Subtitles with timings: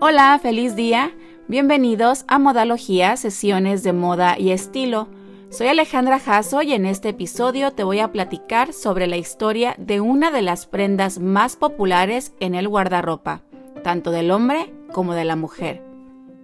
[0.00, 1.12] Hola, feliz día.
[1.48, 5.08] Bienvenidos a Modalogía, sesiones de moda y estilo.
[5.50, 10.00] Soy Alejandra Jasso y en este episodio te voy a platicar sobre la historia de
[10.00, 13.42] una de las prendas más populares en el guardarropa,
[13.84, 15.82] tanto del hombre como de la mujer.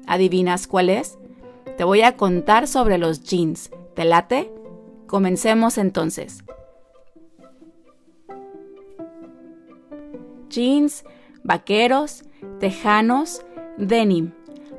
[0.06, 1.18] ¿Adivinas cuál es?
[1.76, 3.70] Te voy a contar sobre los jeans.
[3.94, 4.52] ¿Te late?
[5.06, 6.44] Comencemos entonces.
[10.52, 11.04] Jeans,
[11.42, 12.24] vaqueros,
[12.60, 13.44] tejanos,
[13.78, 14.32] denim.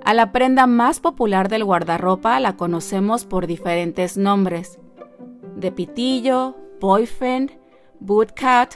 [0.06, 4.80] A la prenda más popular del guardarropa la conocemos por diferentes nombres.
[5.56, 7.52] De pitillo, boyfriend,
[8.00, 8.76] bootcut,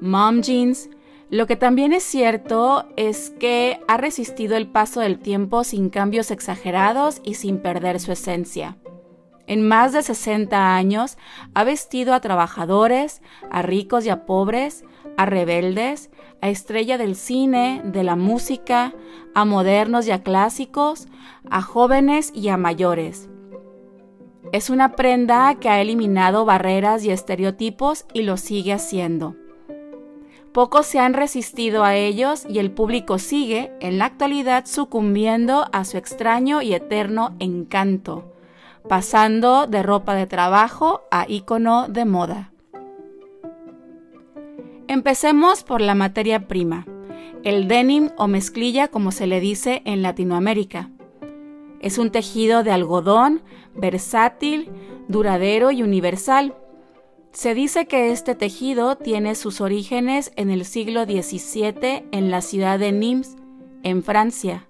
[0.00, 0.88] mom jeans.
[1.30, 6.30] Lo que también es cierto es que ha resistido el paso del tiempo sin cambios
[6.30, 8.76] exagerados y sin perder su esencia.
[9.46, 11.18] En más de 60 años
[11.54, 13.20] ha vestido a trabajadores,
[13.50, 14.84] a ricos y a pobres,
[15.16, 16.10] a rebeldes,
[16.40, 18.94] a estrella del cine, de la música,
[19.34, 21.08] a modernos y a clásicos,
[21.50, 23.28] a jóvenes y a mayores.
[24.52, 29.34] Es una prenda que ha eliminado barreras y estereotipos y lo sigue haciendo.
[30.52, 35.84] Pocos se han resistido a ellos y el público sigue, en la actualidad, sucumbiendo a
[35.84, 38.32] su extraño y eterno encanto,
[38.88, 42.53] pasando de ropa de trabajo a icono de moda.
[44.86, 46.86] Empecemos por la materia prima,
[47.42, 50.90] el denim o mezclilla como se le dice en Latinoamérica.
[51.80, 53.42] Es un tejido de algodón,
[53.74, 54.70] versátil,
[55.08, 56.54] duradero y universal.
[57.32, 62.78] Se dice que este tejido tiene sus orígenes en el siglo XVII en la ciudad
[62.78, 63.36] de Nimes,
[63.82, 64.68] en Francia,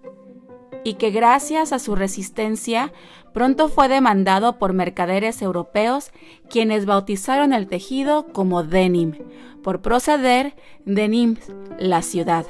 [0.84, 2.92] y que gracias a su resistencia
[3.32, 6.12] pronto fue demandado por mercaderes europeos
[6.48, 9.14] quienes bautizaron el tejido como denim,
[9.62, 12.46] por proceder de Nimes, la ciudad.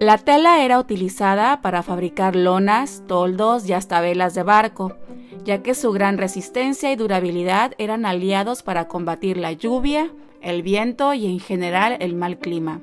[0.00, 4.96] La tela era utilizada para fabricar lonas, toldos y hasta velas de barco,
[5.44, 10.10] ya que su gran resistencia y durabilidad eran aliados para combatir la lluvia,
[10.40, 12.80] el viento y en general el mal clima.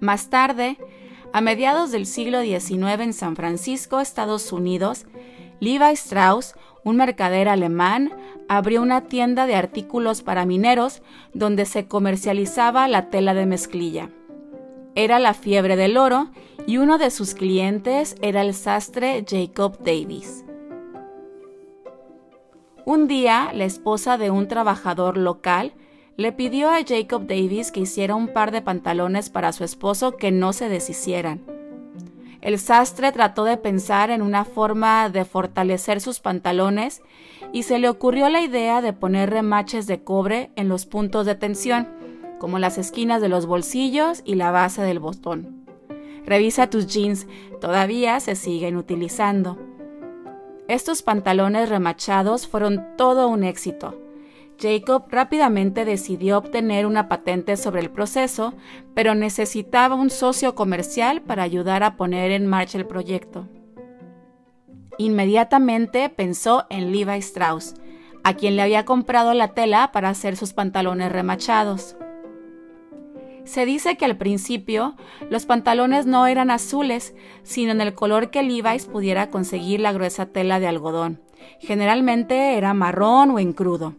[0.00, 0.76] Más tarde,
[1.32, 5.06] a mediados del siglo XIX en San Francisco, Estados Unidos,
[5.60, 8.12] Levi Strauss, un mercader alemán,
[8.48, 11.02] abrió una tienda de artículos para mineros
[11.34, 14.10] donde se comercializaba la tela de mezclilla.
[14.94, 16.30] Era la fiebre del oro
[16.66, 20.44] y uno de sus clientes era el sastre Jacob Davis.
[22.84, 25.74] Un día, la esposa de un trabajador local
[26.18, 30.32] le pidió a Jacob Davis que hiciera un par de pantalones para su esposo que
[30.32, 31.40] no se deshicieran.
[32.40, 37.02] El sastre trató de pensar en una forma de fortalecer sus pantalones
[37.52, 41.36] y se le ocurrió la idea de poner remaches de cobre en los puntos de
[41.36, 41.88] tensión,
[42.40, 45.64] como las esquinas de los bolsillos y la base del botón.
[46.26, 47.28] Revisa tus jeans,
[47.60, 49.56] todavía se siguen utilizando.
[50.66, 54.07] Estos pantalones remachados fueron todo un éxito.
[54.60, 58.54] Jacob rápidamente decidió obtener una patente sobre el proceso,
[58.92, 63.46] pero necesitaba un socio comercial para ayudar a poner en marcha el proyecto.
[64.98, 67.74] Inmediatamente pensó en Levi Strauss,
[68.24, 71.96] a quien le había comprado la tela para hacer sus pantalones remachados.
[73.44, 74.96] Se dice que al principio
[75.30, 77.14] los pantalones no eran azules,
[77.44, 81.22] sino en el color que Levi's pudiera conseguir la gruesa tela de algodón.
[81.60, 83.94] Generalmente era marrón o en crudo.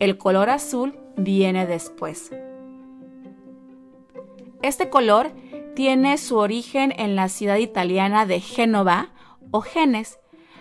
[0.00, 2.32] El color azul viene después.
[4.62, 5.30] Este color
[5.76, 9.10] tiene su origen en la ciudad italiana de Génova
[9.50, 10.18] o Genes.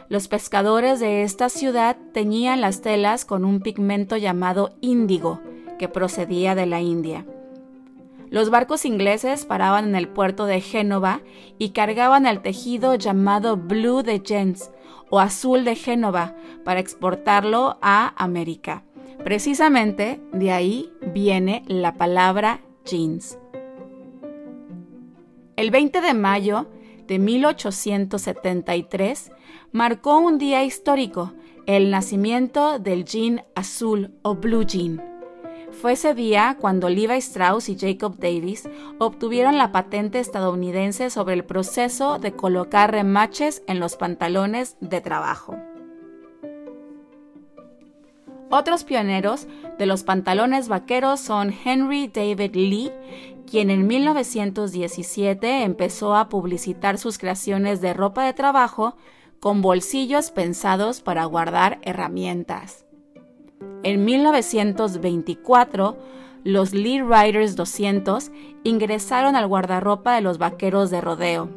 [0.09, 5.39] Los pescadores de esta ciudad teñían las telas con un pigmento llamado índigo,
[5.77, 7.25] que procedía de la India.
[8.29, 11.21] Los barcos ingleses paraban en el puerto de Génova
[11.57, 14.69] y cargaban el tejido llamado Blue de Gens
[15.09, 16.35] o azul de Génova
[16.65, 18.83] para exportarlo a América.
[19.23, 23.37] Precisamente de ahí viene la palabra jeans.
[25.55, 26.67] El 20 de mayo
[27.05, 29.31] de 1873
[29.73, 31.33] marcó un día histórico,
[31.65, 35.03] el nacimiento del jean azul o blue jean.
[35.71, 38.69] Fue ese día cuando Levi Strauss y Jacob Davis
[38.99, 45.57] obtuvieron la patente estadounidense sobre el proceso de colocar remaches en los pantalones de trabajo.
[48.51, 49.47] Otros pioneros
[49.77, 52.91] de los pantalones vaqueros son Henry David Lee,
[53.49, 58.95] quien en 1917 empezó a publicitar sus creaciones de ropa de trabajo
[59.39, 62.85] con bolsillos pensados para guardar herramientas.
[63.83, 65.97] En 1924,
[66.43, 68.31] los Lee Riders 200
[68.63, 71.49] ingresaron al guardarropa de los vaqueros de rodeo.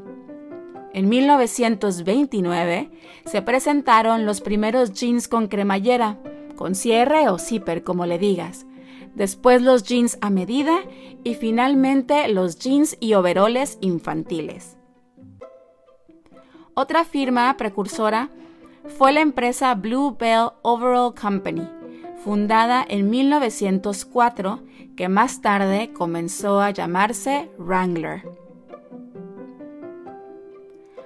[0.93, 2.91] En 1929
[3.25, 6.19] se presentaron los primeros jeans con cremallera,
[6.63, 8.67] con cierre o zipper como le digas.
[9.17, 10.79] Después los jeans a medida
[11.25, 14.77] y finalmente los jeans y overoles infantiles.
[16.75, 18.31] Otra firma precursora
[18.97, 21.69] fue la empresa Blue Bell Overall Company,
[22.23, 24.61] fundada en 1904,
[24.97, 28.23] que más tarde comenzó a llamarse Wrangler.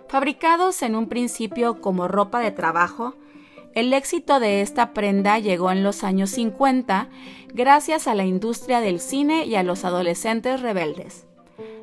[0.07, 3.15] Fabricados en un principio como ropa de trabajo,
[3.77, 7.11] el éxito de esta prenda llegó en los años 50
[7.53, 11.27] gracias a la industria del cine y a los adolescentes rebeldes.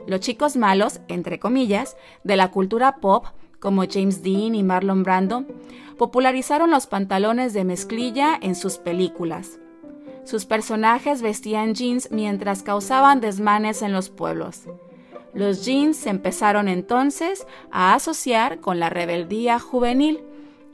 [0.08, 3.28] Los chicos malos, entre comillas, de la cultura pop,
[3.60, 5.46] como James Dean y Marlon Brando,
[6.00, 9.60] popularizaron los pantalones de mezclilla en sus películas.
[10.24, 14.64] Sus personajes vestían jeans mientras causaban desmanes en los pueblos.
[15.36, 20.24] Los jeans se empezaron entonces a asociar con la rebeldía juvenil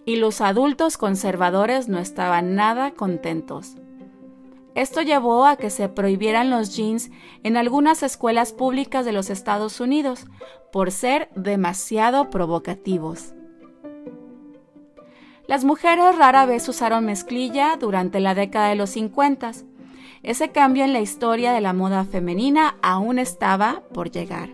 [0.10, 3.76] y los adultos conservadores no estaban nada contentos.
[4.74, 7.12] Esto llevó a que se prohibieran los jeans
[7.44, 10.26] en algunas escuelas públicas de los Estados Unidos
[10.72, 13.36] por ser demasiado provocativos.
[15.46, 19.52] Las mujeres rara vez usaron mezclilla durante la década de los 50.
[20.24, 24.50] Ese cambio en la historia de la moda femenina aún estaba por llegar.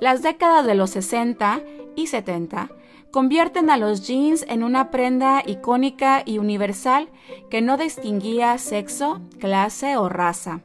[0.00, 1.62] Las décadas de los 60
[1.96, 2.75] y 70
[3.10, 7.08] convierten a los jeans en una prenda icónica y universal
[7.50, 10.60] que no distinguía sexo, clase o raza.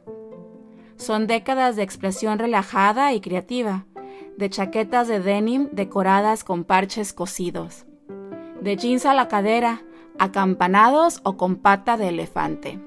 [0.96, 3.86] Son décadas de expresión relajada y creativa,
[4.36, 7.86] de chaquetas de denim decoradas con parches cosidos,
[8.60, 9.82] de jeans a la cadera,
[10.18, 12.78] acampanados o con pata de elefante.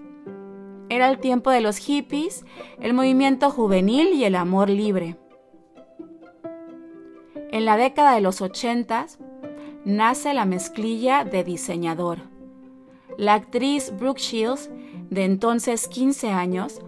[0.90, 2.46] Era el tiempo de los hippies,
[2.80, 5.18] el movimiento juvenil y el amor libre.
[7.52, 9.20] En la década de los ochentas
[9.86, 12.20] nace la mezclilla de diseñador.
[13.18, 14.70] La actriz Brooke Shields,
[15.10, 16.82] de entonces 15 años,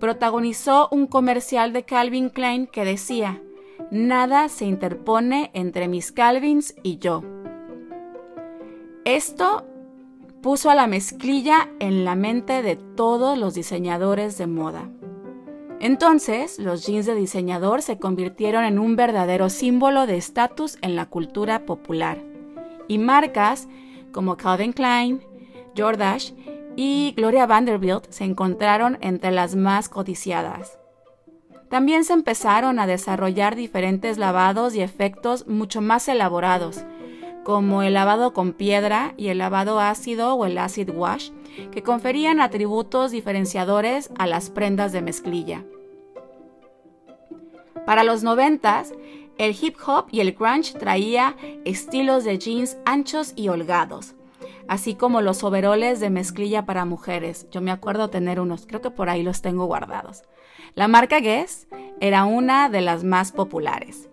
[0.00, 3.42] protagonizó un comercial de Calvin Klein que decía,
[3.90, 7.22] Nada se interpone entre mis Calvins y yo.
[9.04, 9.66] Esto
[10.42, 14.88] puso a la mezclilla en la mente de todos los diseñadores de moda.
[15.80, 21.06] Entonces, los jeans de diseñador se convirtieron en un verdadero símbolo de estatus en la
[21.06, 22.18] cultura popular.
[22.88, 23.68] Y marcas
[24.12, 25.22] como Calvin Klein,
[25.76, 26.34] Jordache
[26.76, 30.78] y Gloria Vanderbilt se encontraron entre las más codiciadas.
[31.68, 36.84] También se empezaron a desarrollar diferentes lavados y efectos mucho más elaborados,
[37.44, 41.30] como el lavado con piedra y el lavado ácido o el acid wash,
[41.70, 45.64] que conferían atributos diferenciadores a las prendas de mezclilla.
[47.86, 48.92] Para los noventas,
[49.36, 54.14] el hip hop y el grunge traía estilos de jeans anchos y holgados,
[54.68, 57.46] así como los overoles de mezclilla para mujeres.
[57.50, 60.22] Yo me acuerdo tener unos, creo que por ahí los tengo guardados.
[60.74, 61.68] La marca Guess
[62.00, 64.08] era una de las más populares.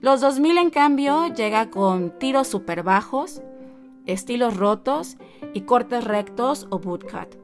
[0.00, 3.42] Los 2000 en cambio llega con tiros super bajos,
[4.04, 5.16] estilos rotos
[5.54, 7.34] y cortes rectos o bootcut.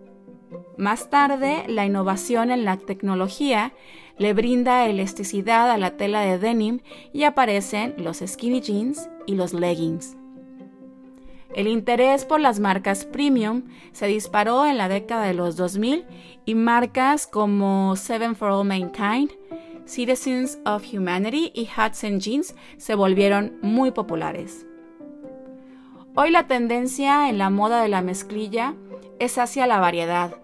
[0.77, 3.73] Más tarde, la innovación en la tecnología
[4.19, 6.81] le brinda elasticidad a la tela de denim
[7.13, 10.17] y aparecen los skinny jeans y los leggings.
[11.55, 16.05] El interés por las marcas premium se disparó en la década de los 2000
[16.47, 19.31] y marcas como Seven for All Mankind,
[19.85, 24.67] Citizens of Humanity y Hudson Jeans se volvieron muy populares.
[26.15, 28.75] Hoy la tendencia en la moda de la mezclilla
[29.19, 30.35] es hacia la variedad,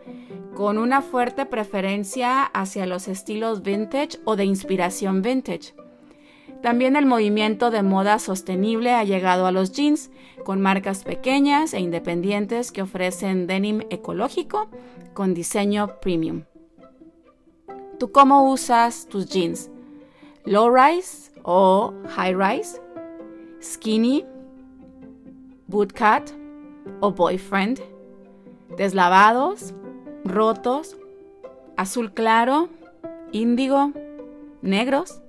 [0.55, 5.75] con una fuerte preferencia hacia los estilos vintage o de inspiración vintage.
[6.63, 10.11] También el movimiento de moda sostenible ha llegado a los jeans,
[10.45, 14.69] con marcas pequeñas e independientes que ofrecen denim ecológico
[15.15, 16.43] con diseño premium.
[17.99, 19.71] ¿Tú cómo usas tus jeans?
[20.45, 22.81] ¿Low rise o high rise?
[23.61, 24.25] ¿Skinny?
[25.67, 26.31] ¿Bootcut
[27.01, 27.81] o boyfriend?
[28.77, 29.75] ¿Deslavados?
[30.25, 30.97] ¿Rotos?
[31.77, 32.69] ¿Azul claro?
[33.33, 33.93] ¿Índigo?
[34.63, 35.21] ¿Negros?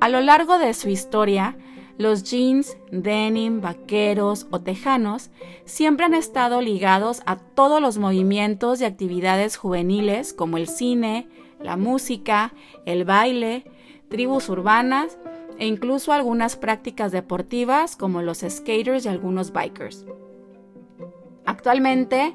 [0.00, 1.58] A lo largo de su historia,
[1.98, 5.30] los jeans, denim, vaqueros o tejanos
[5.64, 11.28] siempre han estado ligados a todos los movimientos y actividades juveniles como el cine,
[11.60, 12.52] la música,
[12.84, 13.64] el baile,
[14.08, 15.16] tribus urbanas
[15.58, 20.04] e incluso algunas prácticas deportivas como los skaters y algunos bikers.
[21.46, 22.34] Actualmente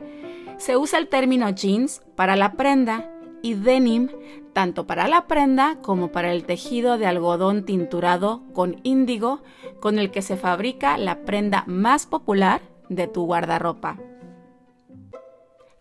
[0.58, 3.12] se usa el término jeans para la prenda
[3.44, 4.10] y denim
[4.53, 9.41] tanto para la prenda como para el tejido de algodón tinturado con índigo
[9.79, 13.98] con el que se fabrica la prenda más popular de tu guardarropa.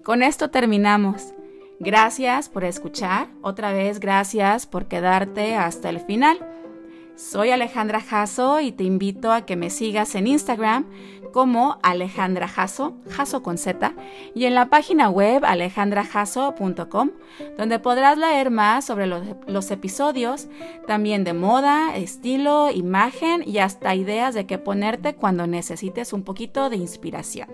[0.05, 1.35] Con esto terminamos.
[1.79, 6.39] Gracias por escuchar, otra vez gracias por quedarte hasta el final.
[7.21, 10.87] Soy Alejandra Jasso y te invito a que me sigas en Instagram
[11.35, 13.93] como Alejandra Jasso, Jasso con Z,
[14.35, 17.11] y en la página web alejandrajasso.com,
[17.59, 20.49] donde podrás leer más sobre los, los, episodios,
[20.87, 26.71] también de moda, estilo, imagen y hasta ideas de qué ponerte cuando necesites un poquito
[26.71, 27.51] de inspiración.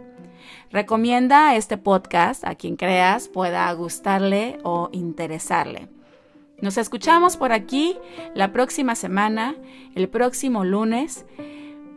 [0.70, 5.88] Recomienda este podcast a quien creas pueda gustarle o interesarle.
[6.60, 7.96] Nos escuchamos por aquí
[8.34, 9.54] la próxima semana,
[9.94, 11.26] el próximo lunes.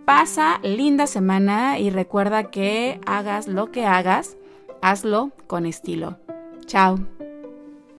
[0.05, 4.37] Pasa linda semana y recuerda que hagas lo que hagas,
[4.81, 6.17] hazlo con estilo.
[6.65, 7.18] Chao.